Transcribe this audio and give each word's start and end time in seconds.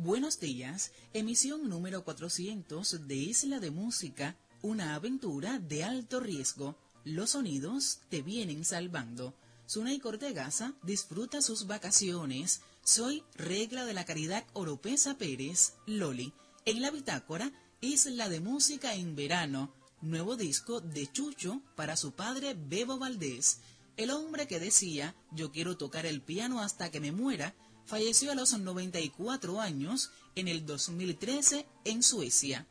Buenos 0.00 0.38
días, 0.38 0.92
emisión 1.12 1.68
número 1.68 2.04
400 2.04 3.08
de 3.08 3.16
Isla 3.16 3.58
de 3.58 3.72
Música, 3.72 4.36
una 4.62 4.94
aventura 4.94 5.58
de 5.58 5.82
alto 5.82 6.20
riesgo. 6.20 6.76
Los 7.04 7.30
sonidos 7.30 7.98
te 8.08 8.22
vienen 8.22 8.64
salvando. 8.64 9.34
Sunay 9.66 9.98
Cortegaza 9.98 10.72
disfruta 10.84 11.42
sus 11.42 11.66
vacaciones. 11.66 12.60
Soy 12.84 13.24
Regla 13.34 13.86
de 13.86 13.92
la 13.92 14.04
Caridad 14.04 14.44
Oropesa 14.52 15.18
Pérez, 15.18 15.72
Loli. 15.84 16.32
En 16.64 16.80
la 16.80 16.92
bitácora, 16.92 17.50
Isla 17.80 18.28
de 18.28 18.38
Música 18.38 18.94
en 18.94 19.16
verano. 19.16 19.74
Nuevo 20.00 20.36
disco 20.36 20.80
de 20.80 21.10
Chucho 21.10 21.60
para 21.74 21.96
su 21.96 22.12
padre 22.12 22.54
Bebo 22.54 22.98
Valdés. 22.98 23.58
El 23.96 24.12
hombre 24.12 24.46
que 24.46 24.60
decía, 24.60 25.16
yo 25.32 25.50
quiero 25.50 25.76
tocar 25.76 26.06
el 26.06 26.22
piano 26.22 26.60
hasta 26.60 26.88
que 26.88 27.00
me 27.00 27.10
muera, 27.10 27.56
falleció 27.88 28.30
a 28.30 28.34
los 28.34 28.56
94 28.56 29.60
años 29.60 30.10
en 30.34 30.46
el 30.46 30.66
2013 30.66 31.66
en 31.86 32.02
Suecia. 32.02 32.66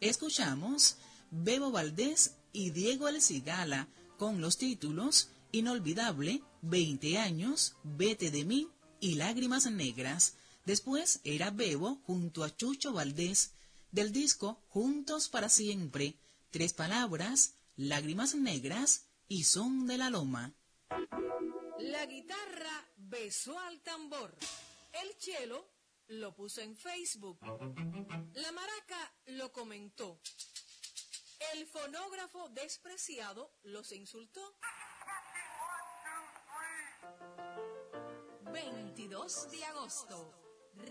Escuchamos 0.00 0.98
Bebo 1.30 1.70
Valdés 1.70 2.36
y 2.52 2.70
Diego 2.70 3.08
El 3.08 3.22
Cigala 3.22 3.88
con 4.18 4.42
los 4.42 4.58
títulos 4.58 5.30
Inolvidable, 5.52 6.42
20 6.60 7.16
años, 7.16 7.76
Vete 7.82 8.30
de 8.30 8.44
mí 8.44 8.68
y 9.00 9.14
Lágrimas 9.14 9.70
Negras. 9.70 10.36
Después 10.66 11.20
era 11.24 11.50
Bebo 11.50 12.02
junto 12.04 12.44
a 12.44 12.54
Chucho 12.54 12.92
Valdés 12.92 13.52
del 13.90 14.12
disco 14.12 14.60
Juntos 14.68 15.30
para 15.30 15.48
Siempre. 15.48 16.18
Tres 16.50 16.74
palabras, 16.74 17.54
Lágrimas 17.76 18.34
Negras 18.34 19.06
y 19.28 19.44
Son 19.44 19.86
de 19.86 19.96
la 19.96 20.10
Loma. 20.10 20.52
La 21.78 22.04
guitarra 22.04 22.88
besó 23.08 23.58
al 23.58 23.80
tambor. 23.80 24.34
El 24.92 25.12
cielo 25.14 25.66
lo 26.08 26.34
puso 26.34 26.60
en 26.60 26.76
Facebook. 26.76 27.38
La 28.34 28.52
maraca 28.52 29.14
lo 29.26 29.52
comentó. 29.52 30.20
El 31.52 31.66
fonógrafo 31.66 32.48
despreciado 32.50 33.52
los 33.62 33.92
insultó. 33.92 34.56
22 38.52 39.50
de 39.50 39.64
agosto. 39.64 40.32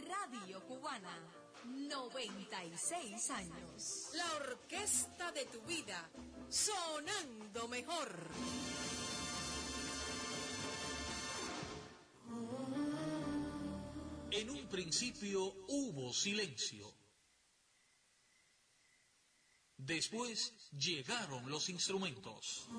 Radio 0.08 0.66
Cubana. 0.66 1.22
96 1.66 3.30
años. 3.32 4.10
La 4.14 4.36
orquesta 4.36 5.32
de 5.34 5.46
tu 5.46 5.62
vida. 5.64 6.10
Sonando 6.50 7.68
mejor. 7.68 8.30
Principio 14.88 15.54
hubo 15.68 16.14
silencio. 16.14 16.94
Después 19.76 20.54
llegaron 20.80 21.52
los 21.52 21.68
instrumentos. 21.68 22.70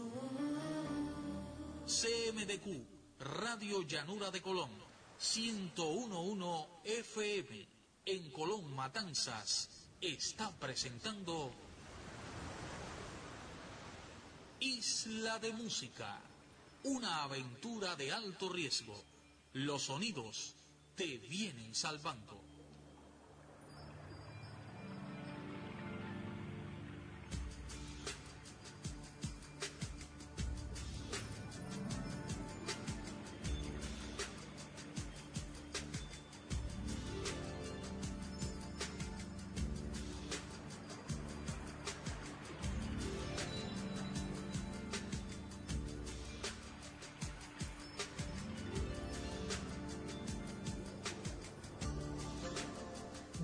CMDQ, 1.85 3.20
Radio 3.20 3.83
Llanura 3.83 4.30
de 4.30 4.41
Colón, 4.41 4.70
1011 5.36 6.67
FM, 6.85 7.69
en 8.07 8.30
Colón 8.30 8.75
Matanzas, 8.75 9.69
está 10.01 10.51
presentando 10.58 11.52
Isla 14.61 15.39
de 15.40 15.52
Música, 15.52 16.23
una 16.85 17.25
aventura 17.25 17.96
de 17.96 18.13
alto 18.13 18.48
riesgo. 18.48 19.05
Los 19.52 19.83
sonidos 19.83 20.55
te 20.98 21.17
vienen 21.29 21.73
salvando. 21.77 22.38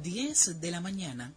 Diez 0.04 0.60
de 0.60 0.70
la 0.70 0.82
mañana. 0.82 1.32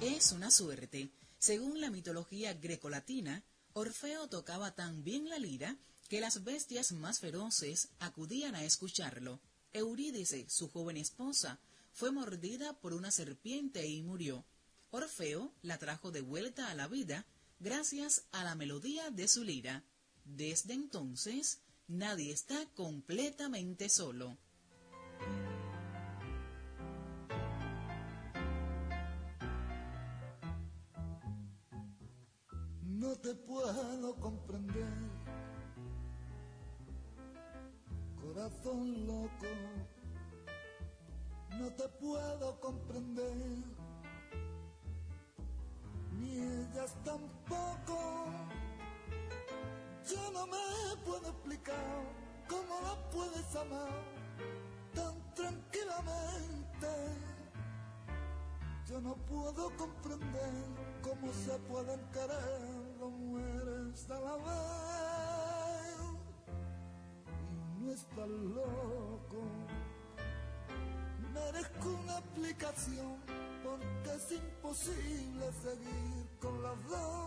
Es 0.00 0.32
una 0.32 0.50
suerte. 0.50 1.12
Según 1.38 1.80
la 1.80 1.90
mitología 1.90 2.52
grecolatina, 2.52 3.44
Orfeo 3.72 4.26
tocaba 4.26 4.74
tan 4.74 5.04
bien 5.04 5.28
la 5.28 5.38
lira 5.38 5.76
que 6.08 6.20
las 6.20 6.42
bestias 6.42 6.90
más 6.90 7.20
feroces 7.20 7.90
acudían 8.00 8.56
a 8.56 8.64
escucharlo. 8.64 9.38
Eurídice, 9.72 10.50
su 10.50 10.68
joven 10.70 10.96
esposa, 10.96 11.60
fue 11.92 12.10
mordida 12.10 12.72
por 12.80 12.94
una 12.94 13.12
serpiente 13.12 13.86
y 13.86 14.02
murió. 14.02 14.44
Orfeo 14.90 15.54
la 15.62 15.78
trajo 15.78 16.10
de 16.10 16.22
vuelta 16.22 16.68
a 16.68 16.74
la 16.74 16.88
vida 16.88 17.26
gracias 17.60 18.24
a 18.32 18.42
la 18.42 18.56
melodía 18.56 19.08
de 19.12 19.28
su 19.28 19.44
lira. 19.44 19.84
Desde 20.24 20.74
entonces, 20.74 21.60
nadie 21.88 22.32
está 22.32 22.56
completamente 22.74 23.88
solo. 23.88 24.36
No 32.82 33.14
te 33.16 33.34
puedo 33.34 34.16
comprender, 34.16 34.92
corazón 38.20 39.06
loco, 39.06 39.46
no 41.58 41.72
te 41.74 41.88
puedo 42.00 42.60
comprender, 42.60 43.62
ni 46.18 46.38
ellas 46.38 46.96
tampoco. 47.04 48.55
Yo 50.08 50.30
no 50.30 50.46
me 50.46 50.96
puedo 51.04 51.30
explicar 51.30 52.04
cómo 52.48 52.80
la 52.80 53.10
puedes 53.10 53.56
amar 53.56 54.04
tan 54.94 55.34
tranquilamente. 55.34 56.86
Yo 58.86 59.00
no 59.00 59.16
puedo 59.16 59.76
comprender 59.76 60.52
cómo 61.02 61.32
se 61.32 61.58
pueden 61.68 62.00
querer 62.12 62.98
dos 63.00 63.10
mujeres 63.10 64.10
a 64.10 64.20
la 64.20 64.36
vez. 64.36 65.96
Y 67.76 67.84
no 67.84 67.92
estás 67.92 68.28
loco. 68.28 69.42
Merezco 71.34 71.88
una 72.04 72.18
explicación 72.18 73.16
porque 73.64 74.14
es 74.14 74.32
imposible 74.32 75.52
seguir 75.64 76.28
con 76.40 76.62
las 76.62 76.84
dos. 76.88 77.26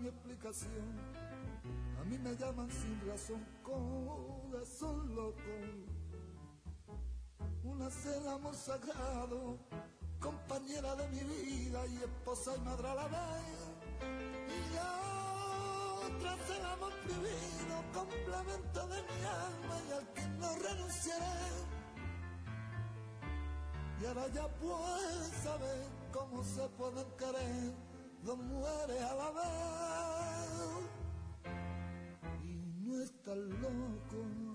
Mi 0.00 0.08
explicación. 0.08 0.96
A 2.00 2.04
mí 2.04 2.16
me 2.18 2.34
llaman 2.36 2.70
sin 2.70 3.00
razón 3.06 3.44
corazón 3.62 5.14
loco. 5.14 5.42
Una 7.64 7.88
es 7.88 8.06
el 8.06 8.28
amor 8.28 8.54
sagrado, 8.54 9.58
compañera 10.20 10.94
de 10.94 11.08
mi 11.08 11.20
vida 11.20 11.86
y 11.86 11.96
esposa 11.96 12.56
y 12.56 12.60
madre 12.60 12.88
a 12.88 12.94
la 12.94 13.08
vez. 13.08 13.58
Y 14.48 14.76
otra 16.06 16.34
es 16.34 16.50
el 16.56 16.64
amor 16.64 16.92
prohibido, 17.02 17.84
complemento 17.92 18.86
de 18.86 19.02
mi 19.02 19.24
alma 19.24 19.76
y 19.88 19.92
al 19.92 20.12
que 20.14 20.28
no 20.38 20.54
renunciaré. 20.54 21.38
Y 24.00 24.06
ahora 24.06 24.28
ya 24.28 24.48
puedes 24.48 25.28
saber 25.42 25.86
cómo 26.12 26.44
se 26.44 26.68
pueden 26.68 27.06
querer 27.18 27.87
de 28.22 28.34
mujeres 28.34 29.02
a 29.02 29.14
la 29.14 29.30
vez 29.30 30.48
y 32.42 32.56
no 32.84 33.00
estás 33.02 33.36
loco. 33.36 34.47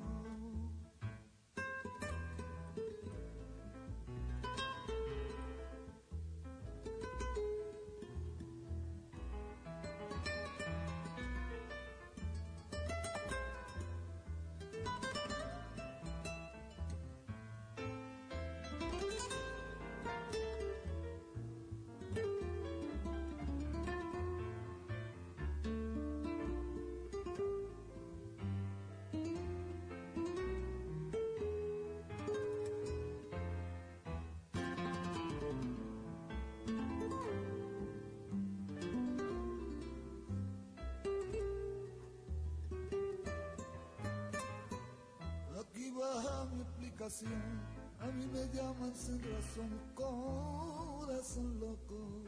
A 47.04 48.06
mí 48.14 48.26
me 48.28 48.48
llaman 48.54 48.96
sin 48.96 49.22
razón, 49.22 49.78
corazón 49.94 51.60
loco. 51.60 52.24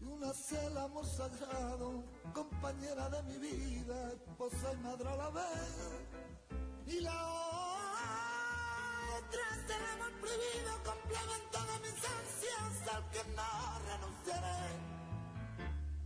Y 0.00 0.04
una 0.06 0.32
cela 0.32 0.84
amor 0.84 1.04
sagrado, 1.04 2.02
compañera 2.32 3.10
de 3.10 3.22
mi 3.24 3.36
vida, 3.36 4.12
esposa 4.12 4.72
y 4.72 4.76
madre 4.78 5.06
a 5.06 5.16
la 5.16 5.28
vez. 5.28 5.90
Y 6.86 7.00
la 7.00 7.12
otra 9.18 9.42
es 9.52 9.64
el 9.68 9.84
amor 9.92 10.12
prohibido, 10.18 10.72
complemento 10.82 11.58
de 11.70 11.78
mis 11.84 12.00
ansias 12.16 12.88
al 12.88 13.04
que 13.10 13.22
no 13.36 13.52
renunciaré. 13.90 14.64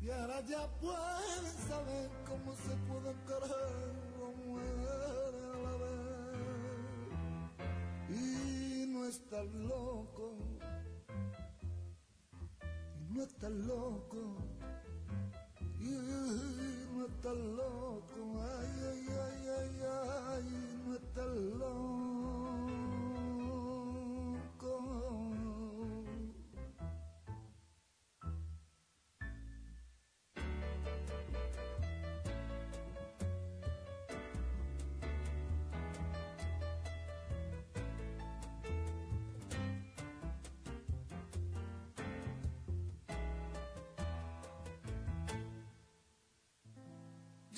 Y 0.02 0.10
ahora 0.10 0.40
ya 0.40 0.66
pueden 0.80 1.54
saber 1.68 2.10
cómo 2.26 2.56
se 2.56 2.74
puede 2.88 3.14
querer 3.24 4.03
estás 9.44 9.60
loco, 9.60 10.36
no 13.10 13.22
estás 13.22 13.50
loco, 13.50 14.36
y 15.80 15.90
no 16.96 17.06
estás 17.06 17.36
loco, 17.36 17.93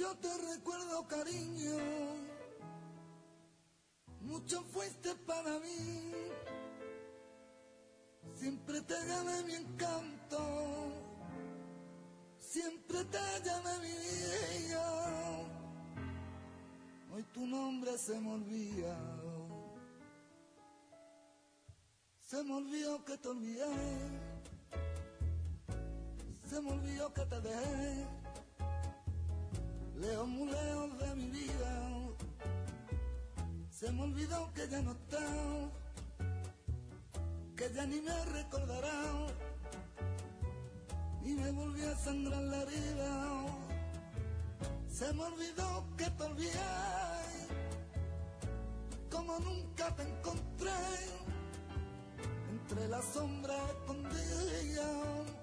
Yo 0.06 0.14
te 0.18 0.38
recuerdo 0.54 1.08
cariño, 1.08 1.78
mucho 4.20 4.62
fuiste 4.62 5.12
para 5.26 5.58
mí, 5.58 6.12
siempre 8.32 8.82
te 8.82 8.94
llamé 9.04 9.42
mi 9.42 9.54
encanto, 9.54 10.38
siempre 12.38 13.04
te 13.06 13.18
llamé 13.44 13.78
mi 13.80 14.68
vida, 14.68 15.48
hoy 17.12 17.22
tu 17.34 17.44
nombre 17.44 17.98
se 17.98 18.20
me 18.20 18.32
olvida, 18.32 18.96
se 22.20 22.44
me 22.44 22.54
olvidó 22.54 23.04
que 23.04 23.18
te 23.18 23.28
olvidé, 23.28 23.66
se 26.48 26.60
me 26.60 26.70
olvidó 26.70 27.12
que 27.12 27.26
te 27.26 27.40
dejé 27.40 28.15
muy 29.96 30.50
lejos 30.50 30.98
de 30.98 31.14
mi 31.14 31.30
vida. 31.30 31.90
Se 33.70 33.90
me 33.92 34.02
olvidó 34.02 34.52
que 34.52 34.68
ya 34.68 34.82
no 34.82 34.92
está, 34.92 35.18
que 37.56 37.72
ya 37.74 37.86
ni 37.86 38.00
me 38.00 38.24
recordará. 38.26 39.26
Y 41.24 41.34
me 41.34 41.50
volvió 41.50 41.90
a 41.90 41.96
sangrar 41.96 42.42
la 42.42 42.62
herida. 42.62 43.46
Se 44.88 45.12
me 45.12 45.24
olvidó 45.24 45.86
que 45.96 46.10
te 46.10 46.22
olvidé, 46.22 46.50
como 49.10 49.38
nunca 49.40 49.94
te 49.96 50.02
encontré, 50.02 50.70
entre 52.50 52.88
las 52.88 53.04
sombras 53.04 53.70
escondidas 53.70 54.64
y 54.64 55.35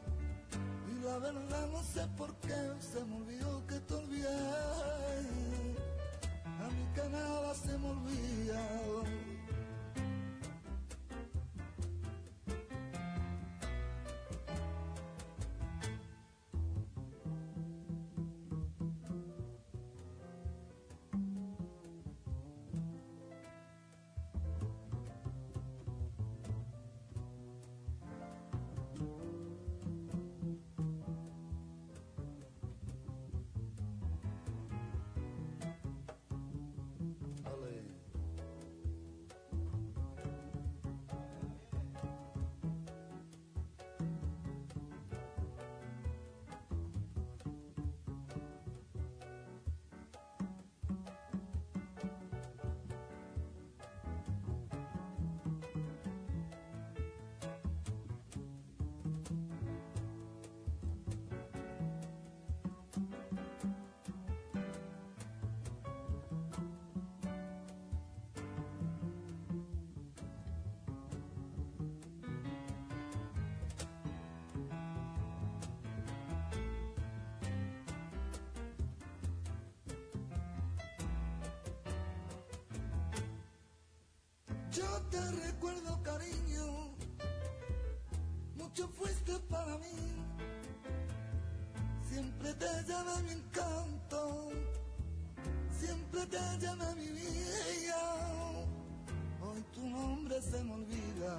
la 1.03 1.17
verdad 1.19 1.67
no 1.71 1.83
sé 1.83 2.07
por 2.17 2.33
qué 2.37 2.55
se 2.79 3.03
me 3.05 3.17
olvidó 3.17 3.65
que 3.67 3.79
te 3.79 3.93
olvidé. 3.93 4.27
A 6.45 6.69
que 6.95 7.09
nada 7.09 7.53
se 7.55 7.77
me 7.77 7.89
olvida. 7.89 9.12
Yo 84.83 85.01
te 85.09 85.21
recuerdo 85.47 86.03
cariño, 86.03 86.91
mucho 88.55 88.87
fuiste 88.89 89.33
para 89.49 89.77
mí. 89.77 89.97
Siempre 92.09 92.53
te 92.55 92.71
llamé 92.87 93.23
mi 93.23 93.31
encanto, 93.31 94.49
siempre 95.79 96.25
te 96.25 96.41
llamé 96.59 96.95
mi 96.95 97.07
vida. 97.07 98.01
Hoy 99.41 99.61
tu 99.73 99.87
nombre 99.87 100.41
se 100.41 100.61
me 100.63 100.73
olvida, 100.73 101.33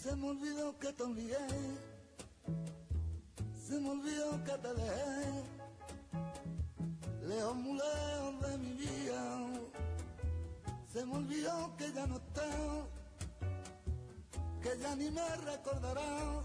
se 0.00 0.14
me 0.14 0.28
olvidó 0.28 0.78
que 0.78 0.92
te 0.92 1.02
olvidé, 1.02 1.48
se 3.66 3.80
me 3.80 3.90
olvidó 3.90 4.44
que 4.44 4.52
te 4.64 4.74
dejé, 4.74 5.42
lejos 7.26 7.56
muy 7.56 7.78
Se 11.04 11.10
me 11.10 11.16
olvidó 11.18 11.76
que 11.76 11.92
ya 11.92 12.06
no 12.06 12.16
está, 12.16 12.48
que 14.62 14.78
ya 14.80 14.96
ni 14.96 15.10
me 15.10 15.36
recordará. 15.36 16.40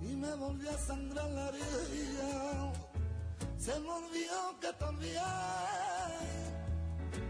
Y 0.00 0.16
me 0.16 0.34
volvió 0.34 0.68
a 0.68 0.78
sangrar 0.78 1.30
la 1.30 1.48
herida. 1.50 2.72
Se 3.56 3.78
me 3.78 3.88
olvidó 3.88 4.58
que 4.60 4.72
te 4.72 4.84
olvidé. 4.84 5.20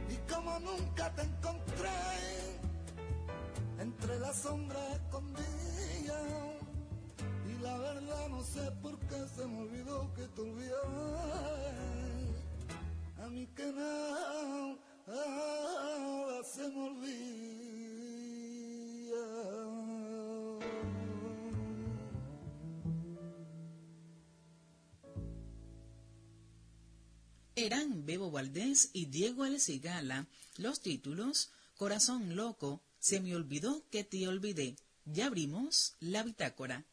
Y 0.09 0.33
como 0.33 0.59
nunca 0.61 1.15
te 1.17 1.21
encontré, 1.21 2.01
entre 3.79 4.21
las 4.21 4.37
sombras 4.37 4.91
escondía. 4.93 6.19
Y 7.47 7.63
la 7.63 7.77
verdad 7.77 8.29
no 8.31 8.43
sé 8.43 8.71
por 8.81 8.99
qué 9.01 9.23
se 9.37 9.47
me 9.47 9.59
olvidó 9.65 10.15
que 10.15 10.23
te 10.29 10.41
olvidé. 10.41 10.73
A 13.23 13.27
mí 13.29 13.47
que 13.49 13.67
no 13.71 14.92
ahora 15.13 16.45
se 16.45 16.69
me. 16.69 17.43
Eran 27.55 28.07
Bebo 28.07 28.31
Valdés 28.31 28.91
y 28.93 29.07
Diego 29.07 29.45
El 29.45 29.61
Cigala 29.61 30.27
los 30.57 30.81
títulos 30.81 31.51
Corazón 31.77 32.37
Loco, 32.37 32.83
Se 32.99 33.21
me 33.21 33.35
olvidó 33.35 33.85
que 33.91 34.05
te 34.05 34.27
olvidé. 34.29 34.77
Ya 35.05 35.27
abrimos 35.27 35.95
la 36.01 36.23
bitácora. 36.23 36.85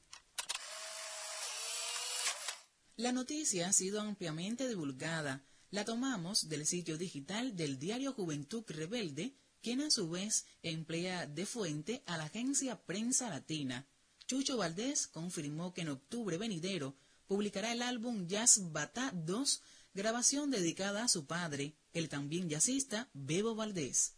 La 2.96 3.12
noticia 3.12 3.68
ha 3.68 3.74
sido 3.74 4.02
ampliamente 4.02 4.68
divulgada. 4.68 5.44
La 5.72 5.86
tomamos 5.86 6.50
del 6.50 6.66
sitio 6.66 6.98
digital 6.98 7.56
del 7.56 7.78
diario 7.78 8.14
Juventud 8.14 8.64
Rebelde, 8.68 9.36
quien 9.62 9.82
a 9.82 9.92
su 9.92 10.10
vez 10.10 10.46
emplea 10.64 11.28
de 11.28 11.46
fuente 11.46 12.02
a 12.08 12.18
la 12.18 12.24
agencia 12.24 12.82
Prensa 12.82 13.30
Latina. 13.30 13.88
Chucho 14.26 14.58
Valdés 14.58 15.08
confirmó 15.08 15.74
que 15.74 15.82
en 15.82 15.90
octubre 15.90 16.38
venidero 16.38 16.96
publicará 17.28 17.72
el 17.72 17.84
álbum 17.84 18.28
Jazz 18.28 18.72
Bata 18.72 19.12
2, 19.14 19.62
grabación 19.94 20.50
dedicada 20.50 21.04
a 21.04 21.08
su 21.08 21.28
padre, 21.28 21.76
el 21.94 22.10
también 22.10 22.50
jazzista 22.50 23.08
Bebo 23.14 23.54
Valdés. 23.54 24.14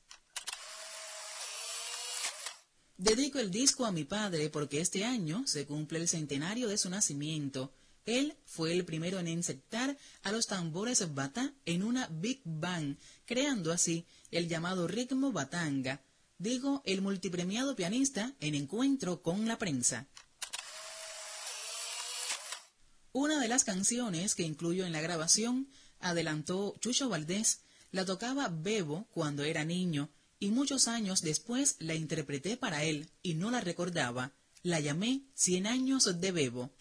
Dedico 2.96 3.40
el 3.40 3.52
disco 3.52 3.86
a 3.86 3.92
mi 3.92 4.06
padre 4.06 4.50
porque 4.50 4.80
este 4.80 5.04
año 5.04 5.44
se 5.48 5.66
cumple 5.66 6.00
el 6.00 6.08
centenario 6.08 6.70
de 6.70 6.78
su 6.78 6.90
nacimiento. 6.90 7.74
Él 8.06 8.36
fue 8.46 8.74
el 8.74 8.84
primero 8.86 9.20
en 9.20 9.28
insectar 9.28 9.98
a 10.24 10.32
los 10.32 10.48
tambores 10.48 11.14
bata 11.14 11.54
en 11.66 11.84
una 11.84 12.08
Big 12.08 12.42
Bang, 12.44 12.98
creando 13.26 13.72
así 13.72 14.06
el 14.32 14.48
llamado 14.48 14.88
ritmo 14.88 15.32
batanga, 15.32 16.02
digo 16.38 16.82
el 16.86 17.02
multipremiado 17.02 17.76
pianista 17.76 18.34
en 18.40 18.56
encuentro 18.56 19.22
con 19.22 19.48
la 19.48 19.58
prensa. 19.58 20.08
Una 23.14 23.40
de 23.40 23.48
las 23.48 23.64
canciones 23.64 24.36
que 24.36 24.44
incluyo 24.44 24.86
en 24.86 24.94
la 24.94 25.02
grabación, 25.02 25.68
adelantó 26.00 26.76
Chucho 26.80 27.10
Valdés, 27.10 27.60
la 27.92 28.06
tocaba 28.06 28.48
Bebo 28.48 29.06
cuando 29.12 29.44
era 29.44 29.66
niño 29.66 30.10
y 30.40 30.50
muchos 30.50 30.88
años 30.88 31.22
después 31.22 31.76
la 31.80 31.94
interpreté 31.94 32.58
para 32.58 32.84
él 32.84 33.12
y 33.22 33.36
no 33.36 33.52
la 33.52 33.62
recordaba. 33.62 34.32
La 34.64 34.80
llamé 34.80 35.24
Cien 35.36 35.68
años 35.68 36.20
de 36.20 36.32
Bebo. 36.32 36.72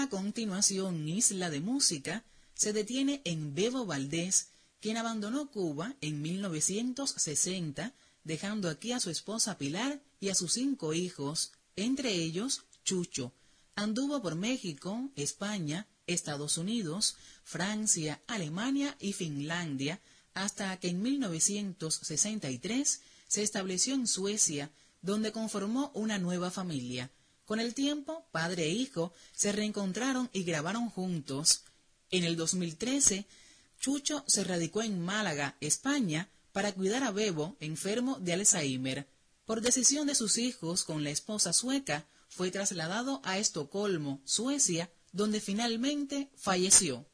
A 0.00 0.08
continuación, 0.08 1.08
Isla 1.08 1.50
de 1.50 1.60
Música 1.60 2.22
se 2.54 2.72
detiene 2.72 3.20
en 3.24 3.56
Bebo 3.56 3.84
Valdés, 3.84 4.46
quien 4.80 4.96
abandonó 4.96 5.50
Cuba 5.50 5.96
en 6.00 6.22
1960, 6.22 7.92
dejando 8.22 8.70
aquí 8.70 8.92
a 8.92 9.00
su 9.00 9.10
esposa 9.10 9.58
Pilar 9.58 10.00
y 10.20 10.28
a 10.28 10.36
sus 10.36 10.52
cinco 10.52 10.94
hijos, 10.94 11.50
entre 11.74 12.12
ellos 12.12 12.62
Chucho. 12.84 13.32
Anduvo 13.74 14.22
por 14.22 14.36
México, 14.36 15.10
España, 15.16 15.88
Estados 16.06 16.58
Unidos, 16.58 17.16
Francia, 17.42 18.22
Alemania 18.28 18.96
y 19.00 19.14
Finlandia, 19.14 20.00
hasta 20.32 20.76
que 20.78 20.90
en 20.90 21.02
1963 21.02 23.00
se 23.26 23.42
estableció 23.42 23.94
en 23.94 24.06
Suecia, 24.06 24.70
donde 25.02 25.32
conformó 25.32 25.90
una 25.92 26.20
nueva 26.20 26.52
familia. 26.52 27.10
Con 27.48 27.60
el 27.60 27.72
tiempo, 27.72 28.26
padre 28.30 28.64
e 28.64 28.68
hijo 28.68 29.14
se 29.32 29.52
reencontraron 29.52 30.28
y 30.34 30.42
grabaron 30.42 30.90
juntos. 30.90 31.62
En 32.10 32.24
el 32.24 32.36
2013, 32.36 33.24
Chucho 33.80 34.22
se 34.26 34.44
radicó 34.44 34.82
en 34.82 35.00
Málaga, 35.00 35.56
España, 35.62 36.28
para 36.52 36.74
cuidar 36.74 37.04
a 37.04 37.10
Bebo, 37.10 37.56
enfermo 37.60 38.18
de 38.20 38.34
Alzheimer. 38.34 39.08
Por 39.46 39.62
decisión 39.62 40.08
de 40.08 40.14
sus 40.14 40.36
hijos 40.36 40.84
con 40.84 41.04
la 41.04 41.08
esposa 41.08 41.54
sueca, 41.54 42.04
fue 42.28 42.50
trasladado 42.50 43.22
a 43.24 43.38
Estocolmo, 43.38 44.20
Suecia, 44.26 44.90
donde 45.12 45.40
finalmente 45.40 46.28
falleció. 46.36 47.06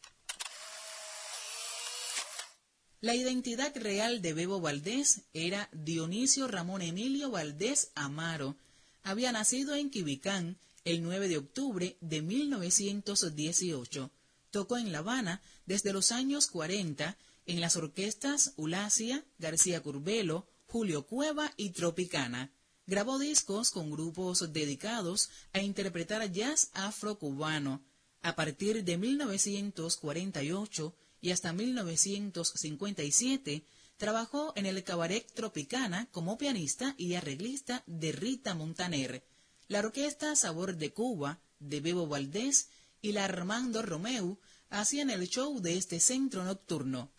La 3.00 3.14
identidad 3.14 3.72
real 3.76 4.20
de 4.20 4.34
Bebo 4.34 4.60
Valdés 4.60 5.20
era 5.32 5.68
Dionisio 5.70 6.48
Ramón 6.48 6.82
Emilio 6.82 7.30
Valdés 7.30 7.92
Amaro. 7.94 8.56
Había 9.06 9.32
nacido 9.32 9.74
en 9.74 9.90
Quibicán 9.90 10.56
el 10.84 11.02
9 11.02 11.28
de 11.28 11.36
octubre 11.36 11.98
de 12.00 12.22
1918. 12.22 14.10
Tocó 14.50 14.78
en 14.78 14.92
La 14.92 15.00
Habana 15.00 15.42
desde 15.66 15.92
los 15.92 16.10
años 16.10 16.46
40 16.46 17.18
en 17.44 17.60
las 17.60 17.76
orquestas 17.76 18.54
Ulacia, 18.56 19.22
García 19.38 19.82
Curbelo, 19.82 20.46
Julio 20.66 21.06
Cueva 21.06 21.52
y 21.58 21.68
Tropicana. 21.70 22.50
Grabó 22.86 23.18
discos 23.18 23.70
con 23.70 23.90
grupos 23.90 24.54
dedicados 24.54 25.28
a 25.52 25.60
interpretar 25.60 26.32
jazz 26.32 26.70
afrocubano. 26.72 27.82
A 28.22 28.34
partir 28.34 28.84
de 28.84 28.96
1948 28.96 30.96
y 31.20 31.30
hasta 31.30 31.52
1957 31.52 33.66
trabajó 33.96 34.52
en 34.56 34.66
el 34.66 34.82
Cabaret 34.84 35.30
Tropicana 35.32 36.08
como 36.10 36.38
pianista 36.38 36.94
y 36.98 37.14
arreglista 37.14 37.82
de 37.86 38.12
Rita 38.12 38.54
Montaner, 38.54 39.24
la 39.68 39.80
orquesta 39.80 40.36
Sabor 40.36 40.76
de 40.76 40.92
Cuba 40.92 41.40
de 41.58 41.80
Bebo 41.80 42.06
Valdés 42.06 42.68
y 43.00 43.12
la 43.12 43.24
Armando 43.24 43.82
Romeu 43.82 44.38
hacían 44.70 45.10
el 45.10 45.28
show 45.28 45.60
de 45.60 45.76
este 45.76 46.00
centro 46.00 46.44
nocturno. 46.44 47.10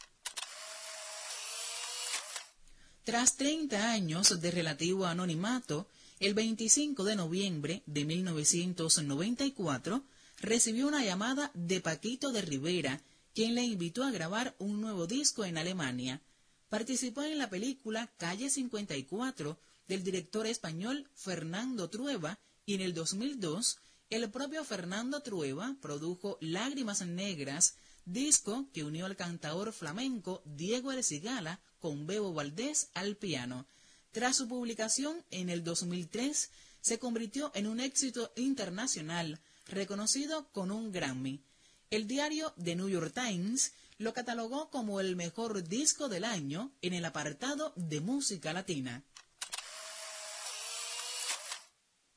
Tras 3.04 3.38
30 3.38 3.92
años 3.92 4.42
de 4.42 4.52
relativo 4.52 5.06
anonimato, 5.06 5.88
el 6.20 6.34
25 6.34 7.04
de 7.04 7.16
noviembre 7.16 7.84
de 7.86 8.04
1994 8.04 10.04
recibió 10.40 10.88
una 10.88 11.06
llamada 11.06 11.52
de 11.54 11.82
Paquito 11.82 12.32
de 12.32 12.42
Rivera, 12.42 13.02
quien 13.34 13.54
le 13.54 13.64
invitó 13.64 14.04
a 14.04 14.12
grabar 14.12 14.56
un 14.60 14.82
nuevo 14.82 15.08
disco 15.08 15.46
en 15.46 15.58
Alemania. 15.58 16.22
Participó 16.70 17.24
en 17.24 17.38
la 17.38 17.50
película 17.50 18.12
Calle 18.18 18.50
54 18.50 19.58
del 19.88 20.04
director 20.04 20.48
español 20.48 21.08
Fernando 21.14 21.90
Trueba 21.90 22.40
y 22.66 22.74
en 22.74 22.82
el 22.82 22.94
2002 22.94 23.78
el 24.10 24.30
propio 24.30 24.64
Fernando 24.64 25.22
Trueba 25.22 25.76
produjo 25.82 26.38
Lágrimas 26.40 27.06
Negras, 27.06 27.76
disco 28.06 28.68
que 28.74 28.84
unió 28.84 29.06
al 29.06 29.16
cantador 29.16 29.74
flamenco 29.74 30.42
Diego 30.46 30.92
Ercigala 30.92 31.60
con 31.80 32.08
Bebo 32.08 32.34
Valdés 32.34 32.90
al 32.94 33.16
piano. 33.16 33.66
Tras 34.12 34.38
su 34.38 34.48
publicación 34.48 35.24
en 35.32 35.50
el 35.50 35.64
2003, 35.64 36.50
se 36.82 37.00
convirtió 37.00 37.52
en 37.56 37.68
un 37.68 37.80
éxito 37.80 38.32
internacional, 38.36 39.40
reconocido 39.68 40.48
con 40.52 40.72
un 40.72 40.92
Grammy. 40.92 41.42
El 41.90 42.08
diario 42.08 42.54
The 42.64 42.76
New 42.76 42.90
York 42.90 43.14
Times 43.14 43.74
lo 43.98 44.14
catalogó 44.14 44.70
como 44.70 45.00
el 45.00 45.16
mejor 45.16 45.68
disco 45.68 46.10
del 46.10 46.26
año 46.26 46.74
en 46.82 46.94
el 46.94 47.06
apartado 47.06 47.74
de 47.76 48.02
música 48.02 48.52
latina. 48.52 49.04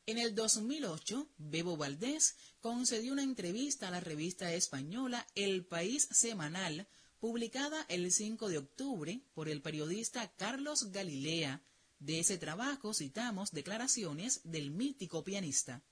En 0.06 0.18
el 0.18 0.34
2008, 0.34 1.28
Bebo 1.36 1.76
Valdés 1.76 2.36
concedió 2.60 3.12
una 3.12 3.22
entrevista 3.22 3.88
a 3.88 3.90
la 3.90 4.00
revista 4.00 4.52
española 4.54 5.26
El 5.34 5.66
País 5.66 6.08
Semanal, 6.10 6.88
publicada 7.20 7.84
el 7.88 8.10
5 8.10 8.48
de 8.48 8.58
octubre 8.58 9.20
por 9.34 9.48
el 9.48 9.60
periodista 9.60 10.26
Carlos 10.36 10.90
Galilea. 10.92 11.62
De 11.98 12.20
ese 12.20 12.38
trabajo 12.38 12.94
citamos 12.94 13.50
declaraciones 13.50 14.40
del 14.44 14.70
mítico 14.70 15.24
pianista. 15.24 15.82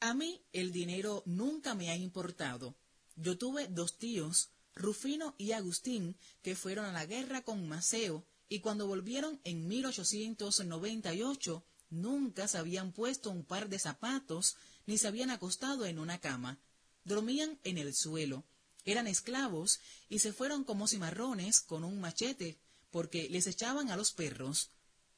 A 0.00 0.14
mí 0.14 0.42
el 0.54 0.72
dinero 0.72 1.22
nunca 1.26 1.74
me 1.74 1.90
ha 1.90 1.96
importado. 1.96 2.74
Yo 3.16 3.36
tuve 3.36 3.68
dos 3.68 3.98
tíos, 3.98 4.48
Rufino 4.74 5.34
y 5.36 5.52
Agustín, 5.52 6.16
que 6.40 6.56
fueron 6.56 6.86
a 6.86 6.92
la 6.92 7.04
guerra 7.04 7.42
con 7.42 7.68
Maceo 7.68 8.24
y 8.48 8.60
cuando 8.60 8.86
volvieron 8.86 9.40
en 9.44 9.68
1898 9.68 11.64
nunca 11.90 12.48
se 12.48 12.56
habían 12.56 12.92
puesto 12.92 13.30
un 13.30 13.44
par 13.44 13.68
de 13.68 13.78
zapatos 13.78 14.56
ni 14.86 14.96
se 14.96 15.06
habían 15.06 15.28
acostado 15.28 15.84
en 15.84 15.98
una 15.98 16.18
cama. 16.18 16.58
Dormían 17.04 17.58
en 17.62 17.76
el 17.76 17.94
suelo. 17.94 18.44
Eran 18.86 19.06
esclavos 19.06 19.80
y 20.08 20.20
se 20.20 20.32
fueron 20.32 20.64
como 20.64 20.88
cimarrones 20.88 21.60
con 21.60 21.84
un 21.84 22.00
machete 22.00 22.58
porque 22.90 23.28
les 23.28 23.46
echaban 23.46 23.90
a 23.90 23.96
los 23.96 24.12
perros. 24.12 24.70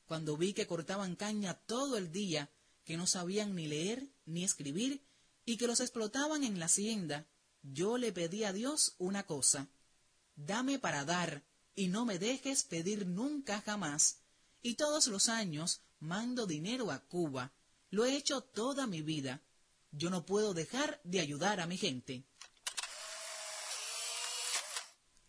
Cuando 0.07 0.37
vi 0.37 0.55
que 0.55 0.67
cortaban 0.67 1.15
caña 1.15 1.55
todo 1.55 1.97
el 1.97 2.11
día, 2.11 2.51
que 2.85 2.97
no 2.97 3.07
sabían 3.07 3.55
ni 3.55 3.67
leer 3.67 4.09
ni 4.25 4.45
escribir 4.45 5.05
y 5.45 5.57
que 5.57 5.67
los 5.67 5.81
explotaban 5.81 6.45
en 6.45 6.59
la 6.59 6.67
hacienda, 6.67 7.27
yo 7.63 7.99
le 7.99 8.13
pedí 8.13 8.45
a 8.45 8.53
Dios 8.53 8.95
una 8.99 9.25
cosa, 9.25 9.69
dame 10.37 10.79
para 10.79 11.05
dar 11.05 11.45
y 11.75 11.89
no 11.89 12.05
me 12.05 12.19
dejes 12.19 12.65
pedir 12.65 13.07
nunca 13.07 13.61
jamás. 13.61 14.19
Y 14.63 14.75
todos 14.75 15.07
los 15.09 15.29
años 15.29 15.83
mando 15.99 16.47
dinero 16.47 16.91
a 16.91 17.01
Cuba. 17.01 17.53
Lo 17.91 18.05
he 18.05 18.17
hecho 18.17 18.43
toda 18.43 18.87
mi 18.87 19.03
vida. 19.03 19.43
Yo 19.91 20.11
no 20.11 20.25
puedo 20.25 20.55
dejar 20.55 21.01
de 21.05 21.21
ayudar 21.21 21.61
a 21.61 21.67
mi 21.67 21.77
gente. 21.77 22.25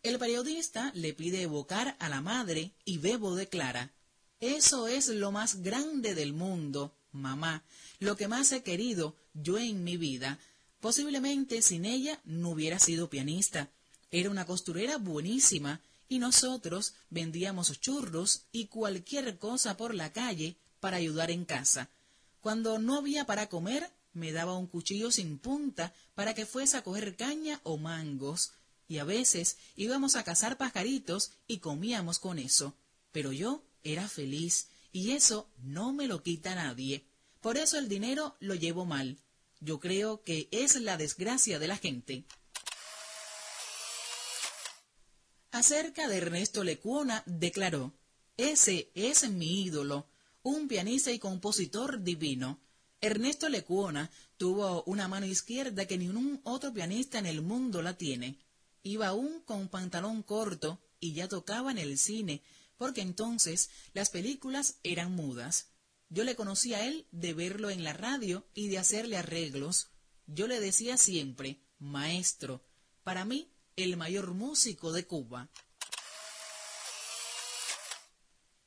El 0.01 0.19
periodista 0.19 0.91
le 0.95 1.13
pide 1.13 1.43
evocar 1.43 1.95
a 1.99 2.09
la 2.09 2.21
madre 2.21 2.75
y 2.83 2.97
Bebo 2.97 3.35
declara, 3.35 3.93
eso 4.39 4.87
es 4.87 5.07
lo 5.07 5.31
más 5.31 5.61
grande 5.61 6.13
del 6.13 6.33
mundo, 6.33 6.97
mamá, 7.13 7.63
lo 7.99 8.17
que 8.17 8.27
más 8.27 8.51
he 8.51 8.63
querido 8.63 9.15
yo 9.33 9.57
en 9.57 9.83
mi 9.83 9.97
vida. 9.97 10.39
Posiblemente 10.81 11.61
sin 11.61 11.85
ella 11.85 12.19
no 12.25 12.49
hubiera 12.49 12.79
sido 12.79 13.09
pianista. 13.09 13.69
Era 14.11 14.29
una 14.29 14.45
costurera 14.45 14.97
buenísima 14.97 15.79
y 16.09 16.19
nosotros 16.19 16.93
vendíamos 17.09 17.79
churros 17.79 18.43
y 18.51 18.67
cualquier 18.67 19.37
cosa 19.37 19.77
por 19.77 19.95
la 19.95 20.11
calle 20.11 20.57
para 20.79 20.97
ayudar 20.97 21.31
en 21.31 21.45
casa. 21.45 21.89
Cuando 22.41 22.77
no 22.77 22.97
había 22.97 23.25
para 23.25 23.47
comer, 23.47 23.89
me 24.13 24.31
daba 24.31 24.57
un 24.57 24.67
cuchillo 24.67 25.11
sin 25.11 25.39
punta 25.39 25.93
para 26.13 26.33
que 26.33 26.45
fuese 26.45 26.77
a 26.77 26.83
coger 26.83 27.15
caña 27.15 27.59
o 27.63 27.77
mangos, 27.77 28.51
y 28.87 28.97
a 28.97 29.05
veces 29.05 29.57
íbamos 29.75 30.15
a 30.15 30.23
cazar 30.23 30.57
pajaritos 30.57 31.31
y 31.47 31.59
comíamos 31.59 32.19
con 32.19 32.37
eso. 32.37 32.75
Pero 33.11 33.31
yo 33.31 33.63
era 33.83 34.07
feliz, 34.07 34.67
y 34.93 35.11
eso 35.11 35.49
no 35.57 35.91
me 35.91 36.07
lo 36.07 36.23
quita 36.23 36.55
nadie. 36.55 37.03
Por 37.41 37.57
eso 37.57 37.77
el 37.77 37.89
dinero 37.89 38.37
lo 38.39 38.55
llevo 38.55 38.85
mal. 38.85 39.17
Yo 39.59 39.79
creo 39.79 40.23
que 40.23 40.47
es 40.51 40.79
la 40.79 40.95
desgracia 40.95 41.59
de 41.59 41.67
la 41.67 41.77
gente. 41.77 42.23
Acerca 45.51 46.07
de 46.07 46.17
Ernesto 46.17 46.63
Lecuona, 46.63 47.23
declaró, 47.25 47.93
Ese 48.37 48.91
es 48.93 49.29
mi 49.29 49.63
ídolo, 49.63 50.07
un 50.43 50.67
pianista 50.67 51.11
y 51.11 51.19
compositor 51.19 52.03
divino. 52.03 52.59
Ernesto 53.01 53.49
Lecuona 53.49 54.09
tuvo 54.37 54.83
una 54.83 55.07
mano 55.07 55.25
izquierda 55.25 55.85
que 55.85 55.97
ningún 55.97 56.39
otro 56.43 56.73
pianista 56.73 57.19
en 57.19 57.25
el 57.25 57.41
mundo 57.41 57.81
la 57.81 57.97
tiene. 57.97 58.37
Iba 58.83 59.07
aún 59.07 59.41
con 59.41 59.69
pantalón 59.69 60.23
corto 60.23 60.79
y 60.99 61.13
ya 61.13 61.27
tocaba 61.27 61.71
en 61.71 61.77
el 61.77 61.97
cine, 61.97 62.41
porque 62.77 63.01
entonces 63.01 63.69
las 63.93 64.09
películas 64.09 64.79
eran 64.83 65.13
mudas. 65.13 65.73
Yo 66.09 66.23
le 66.23 66.35
conocí 66.35 66.73
a 66.73 66.85
él 66.85 67.07
de 67.11 67.33
verlo 67.33 67.69
en 67.69 67.83
la 67.83 67.93
radio 67.93 68.47
y 68.53 68.67
de 68.67 68.77
hacerle 68.77 69.17
arreglos. 69.17 69.89
Yo 70.27 70.47
le 70.47 70.59
decía 70.59 70.97
siempre, 70.97 71.63
maestro, 71.79 72.63
para 73.03 73.25
mí 73.25 73.51
el 73.75 73.97
mayor 73.97 74.33
músico 74.33 74.91
de 74.91 75.05
Cuba. 75.05 75.49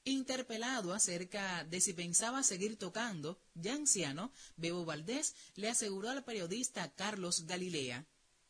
Interpelado 0.04 0.94
acerca 0.94 1.64
de 1.64 1.80
si 1.80 1.92
pensaba 1.92 2.42
seguir 2.42 2.78
tocando, 2.78 3.40
ya 3.54 3.74
anciano, 3.74 4.32
Bebo 4.56 4.84
Valdés 4.84 5.34
le 5.54 5.68
aseguró 5.68 6.10
al 6.10 6.24
periodista 6.24 6.94
Carlos 6.94 7.46
Galilea, 7.46 8.06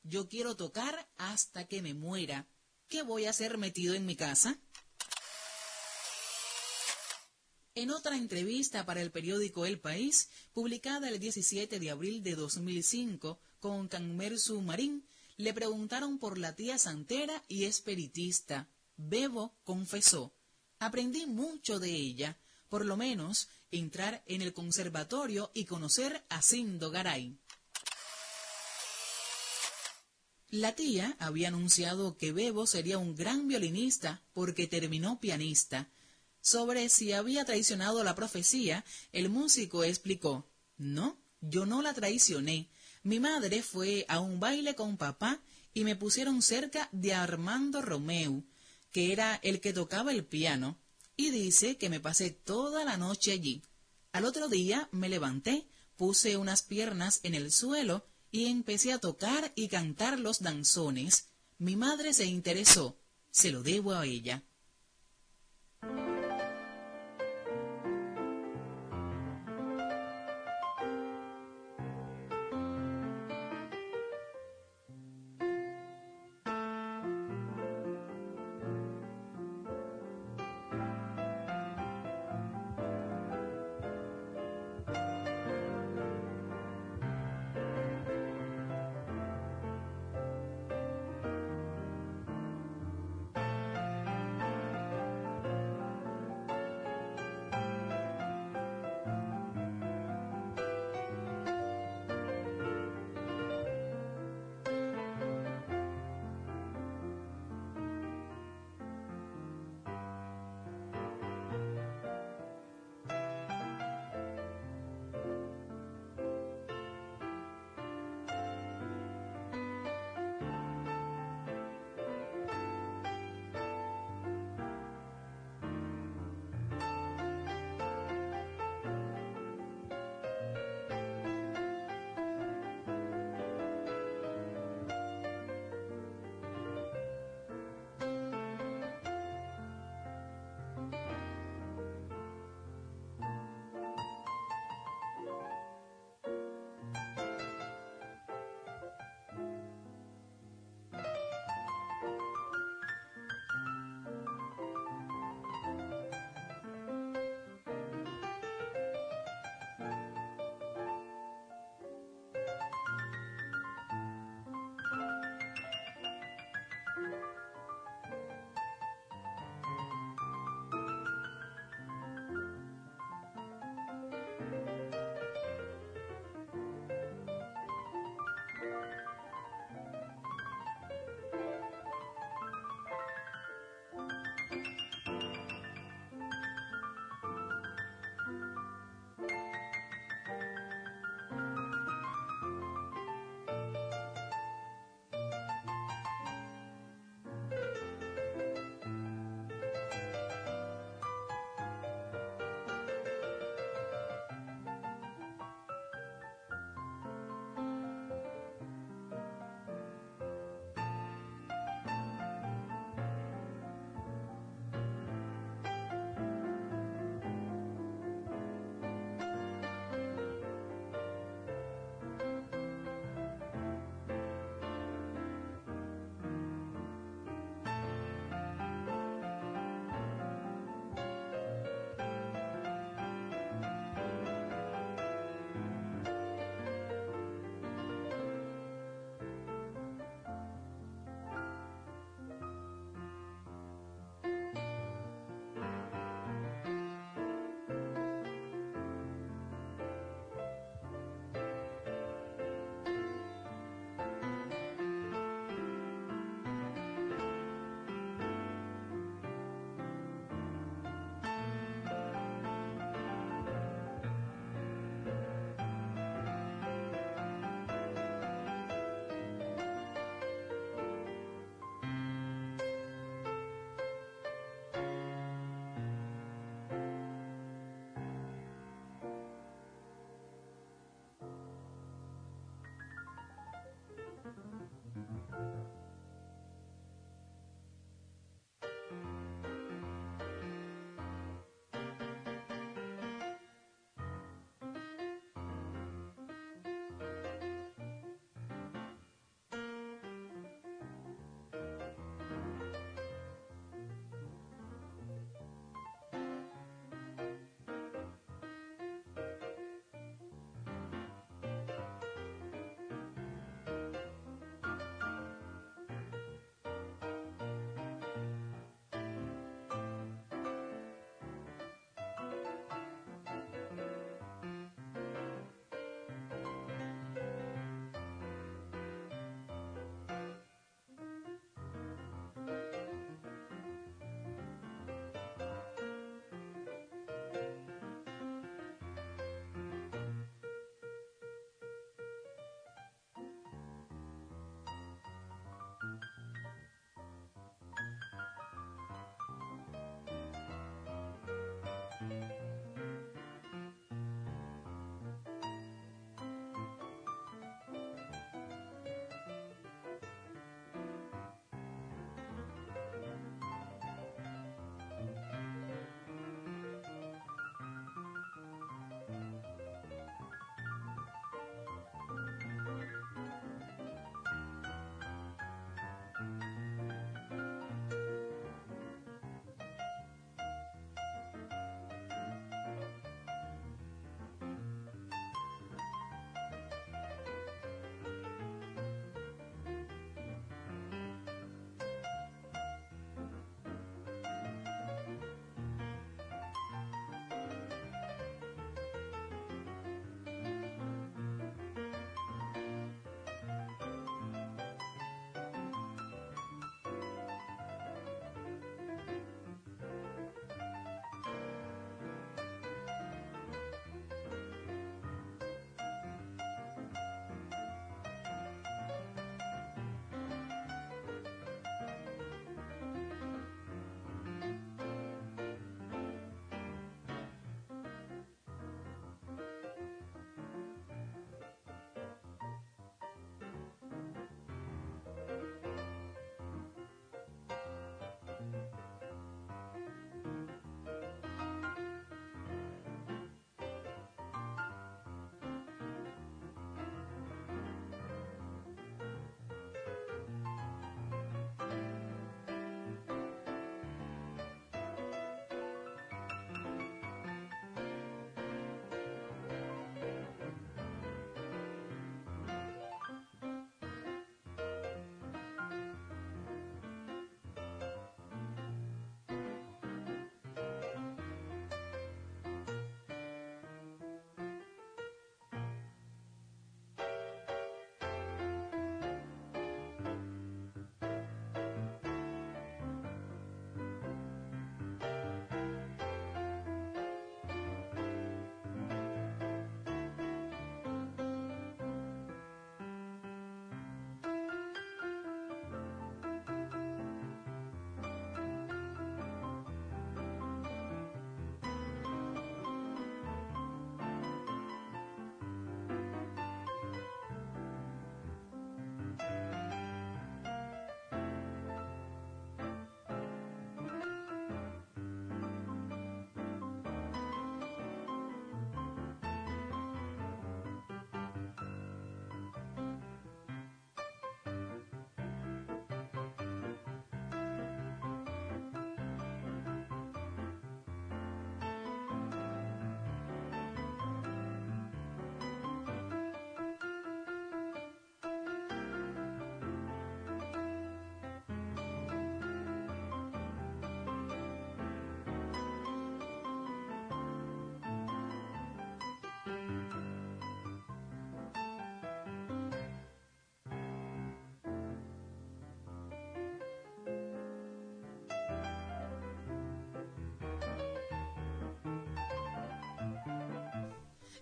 yo 0.09 0.29
quiero 0.29 0.57
tocar 0.57 1.09
hasta 1.17 1.67
que 1.67 1.83
me 1.83 1.93
muera. 1.93 2.49
¿Qué 2.89 3.03
voy 3.03 3.25
a 3.25 3.31
hacer 3.31 3.59
metido 3.59 3.95
en 3.95 4.07
mi 4.07 4.15
casa? 4.15 4.61
En 7.76 7.90
otra 7.90 8.16
entrevista 8.16 8.87
para 8.87 9.02
el 9.02 9.11
periódico 9.11 9.66
El 9.66 9.78
País, 9.78 10.30
publicada 10.54 11.11
el 11.11 11.21
17 11.21 11.78
de 11.78 11.90
abril 11.90 12.23
de 12.23 12.35
2005 12.35 13.38
con 13.61 13.88
Canmersu 13.88 14.62
Marín, 14.62 15.06
le 15.37 15.52
preguntaron 15.52 16.18
por 16.18 16.38
la 16.38 16.57
tía 16.57 16.79
santera 16.79 17.44
y 17.48 17.64
espiritista. 17.64 18.66
Bebo 18.96 19.55
confesó, 19.62 20.33
aprendí 20.79 21.27
mucho 21.27 21.79
de 21.79 21.90
ella, 21.90 22.38
por 22.70 22.87
lo 22.87 22.96
menos 22.96 23.51
entrar 23.70 24.22
en 24.24 24.40
el 24.40 24.55
conservatorio 24.55 25.51
y 25.53 25.66
conocer 25.66 26.24
a 26.31 26.40
Sindo 26.40 26.90
Garay. 26.90 27.37
La 30.48 30.74
tía 30.74 31.14
había 31.18 31.48
anunciado 31.48 32.16
que 32.16 32.33
Bebo 32.33 32.66
sería 32.66 32.96
un 32.96 33.14
gran 33.14 33.48
violinista 33.48 34.22
porque 34.33 34.66
terminó 34.66 35.20
pianista, 35.20 35.90
sobre 36.46 36.88
si 36.90 37.12
había 37.12 37.44
traicionado 37.44 38.04
la 38.04 38.14
profecía, 38.14 38.85
el 39.11 39.30
músico 39.30 39.82
explicó, 39.82 40.48
no, 40.78 41.18
yo 41.40 41.66
no 41.66 41.82
la 41.82 41.92
traicioné. 41.92 42.70
Mi 43.02 43.18
madre 43.18 43.64
fue 43.64 44.06
a 44.09 44.20
un 44.20 44.38
baile 44.38 44.76
con 44.76 44.96
papá 44.96 45.40
y 45.74 45.82
me 45.82 45.96
pusieron 45.96 46.42
cerca 46.42 46.88
de 46.92 47.14
Armando 47.14 47.82
Romeu, 47.82 48.44
que 48.92 49.12
era 49.12 49.40
el 49.42 49.61
que 49.61 49.72
tocaba 49.72 50.12
el 50.12 50.24
piano, 50.24 50.78
y 51.16 51.30
dice 51.30 51.78
que 51.78 51.90
me 51.90 51.98
pasé 51.98 52.30
toda 52.30 52.85
la 52.85 52.96
noche 52.96 53.32
allí. 53.32 53.64
Al 54.12 54.24
otro 54.24 54.46
día 54.46 54.88
me 54.92 55.09
levanté, 55.09 55.66
puse 55.96 56.37
unas 56.37 56.62
piernas 56.62 57.18
en 57.24 57.35
el 57.35 57.50
suelo 57.50 58.06
y 58.30 58.46
empecé 58.46 58.92
a 58.92 59.00
tocar 59.00 59.50
y 59.56 59.66
cantar 59.66 60.20
los 60.20 60.38
danzones. 60.38 61.26
Mi 61.59 61.74
madre 61.74 62.12
se 62.12 62.26
interesó, 62.26 62.96
se 63.32 63.50
lo 63.50 63.64
debo 63.64 63.94
a 63.94 64.06
ella. 64.06 64.44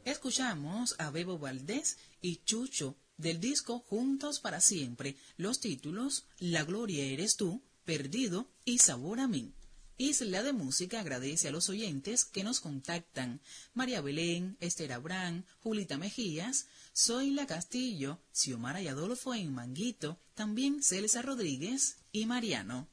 Escuchamos 0.04 0.96
a 0.98 1.10
Bebo 1.10 1.38
Valdés 1.38 1.96
y 2.20 2.36
Chucho 2.44 2.94
del 3.16 3.40
disco 3.40 3.78
Juntos 3.78 4.38
para 4.38 4.60
Siempre, 4.60 5.16
los 5.38 5.60
títulos 5.60 6.26
La 6.38 6.62
Gloria 6.62 7.04
Eres 7.04 7.36
Tú, 7.36 7.62
Perdido 7.86 8.46
y 8.66 8.78
Sabor 8.78 9.20
a 9.20 9.28
mí. 9.28 9.54
Isla 9.96 10.42
de 10.42 10.52
Música 10.52 11.00
agradece 11.00 11.48
a 11.48 11.52
los 11.52 11.70
oyentes 11.70 12.26
que 12.26 12.44
nos 12.44 12.60
contactan. 12.60 13.40
María 13.72 14.02
Belén, 14.02 14.58
Esther 14.60 14.92
Abrán, 14.92 15.46
Julita 15.60 15.96
Mejías, 15.96 16.66
Zoila 16.94 17.46
Castillo, 17.46 18.20
Xiomara 18.32 18.82
y 18.82 18.88
Adolfo 18.88 19.32
en 19.32 19.54
Manguito, 19.54 20.18
también 20.34 20.82
Celsa 20.82 21.22
Rodríguez 21.22 21.96
y 22.12 22.26
Mariano. 22.26 22.88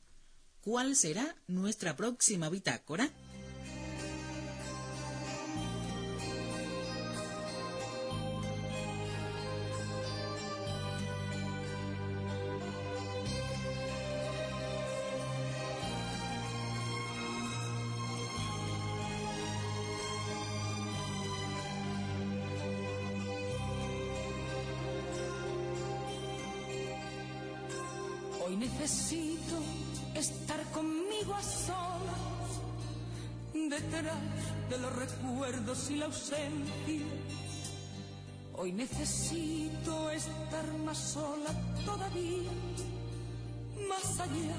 ¿Cuál 0.62 0.96
será 0.96 1.36
nuestra 1.48 1.98
próxima 1.98 2.50
bitácora? 2.50 3.12
Necesito 28.82 29.60
estar 30.16 30.60
conmigo 30.72 31.36
a 31.36 31.44
solas, 31.44 32.50
detrás 33.54 34.18
de 34.72 34.78
los 34.80 34.96
recuerdos 34.96 35.92
y 35.92 35.98
la 35.98 36.06
ausencia. 36.06 37.06
Hoy 38.54 38.72
necesito 38.74 40.10
estar 40.10 40.66
más 40.84 40.98
sola 40.98 41.52
todavía, 41.86 42.50
más 43.88 44.20
allá 44.20 44.56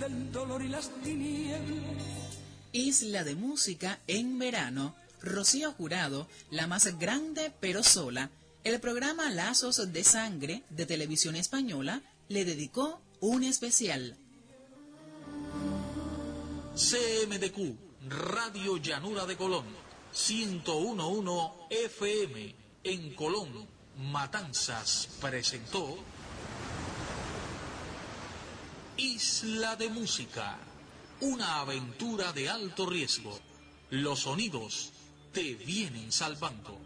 del 0.00 0.30
dolor 0.30 0.62
y 0.62 0.68
las 0.68 0.90
tinieblas. 1.02 2.38
Isla 2.72 3.24
de 3.24 3.36
Música 3.36 4.00
en 4.06 4.38
verano. 4.38 4.94
Rocío 5.22 5.72
Jurado, 5.72 6.28
la 6.50 6.66
más 6.66 6.98
grande 6.98 7.50
pero 7.58 7.82
sola. 7.82 8.30
El 8.64 8.80
programa 8.80 9.30
Lazos 9.30 9.94
de 9.94 10.04
Sangre 10.04 10.62
de 10.68 10.84
Televisión 10.84 11.36
Española 11.36 12.02
le 12.28 12.44
dedicó 12.44 13.00
un 13.24 13.42
especial. 13.42 14.16
CMDQ, 16.74 17.78
Radio 18.08 18.76
Llanura 18.76 19.24
de 19.24 19.36
Colón, 19.36 19.64
1011 20.12 21.52
FM, 21.70 22.54
en 22.84 23.14
Colón, 23.14 23.66
Matanzas, 23.96 25.08
presentó 25.22 25.96
Isla 28.98 29.76
de 29.76 29.88
Música, 29.88 30.58
una 31.22 31.60
aventura 31.60 32.32
de 32.34 32.50
alto 32.50 32.84
riesgo. 32.84 33.38
Los 33.88 34.20
sonidos 34.20 34.92
te 35.32 35.54
vienen 35.54 36.12
salvando. 36.12 36.78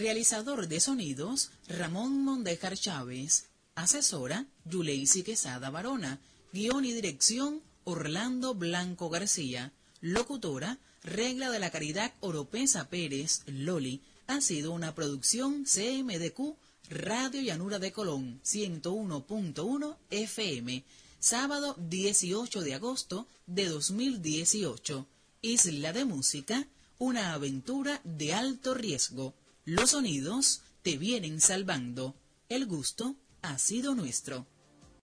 Realizador 0.00 0.66
de 0.66 0.80
sonidos, 0.80 1.50
Ramón 1.68 2.24
Mondejar 2.24 2.74
Chávez. 2.74 3.50
Asesora, 3.74 4.46
Yuleisi 4.64 5.22
Quesada 5.22 5.68
Barona. 5.68 6.20
Guión 6.54 6.86
y 6.86 6.92
dirección, 6.94 7.60
Orlando 7.84 8.54
Blanco 8.54 9.10
García. 9.10 9.74
Locutora, 10.00 10.78
Regla 11.02 11.50
de 11.50 11.58
la 11.58 11.68
Caridad 11.68 12.14
Oropesa 12.20 12.88
Pérez, 12.88 13.42
Loli. 13.44 14.00
Ha 14.26 14.40
sido 14.40 14.72
una 14.72 14.94
producción 14.94 15.66
CMDQ, 15.66 16.56
Radio 16.88 17.42
Llanura 17.42 17.78
de 17.78 17.92
Colón, 17.92 18.40
101.1 18.42 19.96
FM. 20.08 20.82
Sábado 21.18 21.76
18 21.78 22.62
de 22.62 22.74
agosto 22.74 23.26
de 23.46 23.66
2018. 23.66 25.06
Isla 25.42 25.92
de 25.92 26.06
Música, 26.06 26.66
una 26.98 27.34
aventura 27.34 28.00
de 28.04 28.32
alto 28.32 28.72
riesgo. 28.72 29.34
Los 29.70 29.90
sonidos 29.90 30.62
te 30.82 30.98
vienen 30.98 31.40
salvando. 31.40 32.16
El 32.48 32.66
gusto 32.66 33.14
ha 33.40 33.56
sido 33.56 33.94
nuestro. 33.94 34.44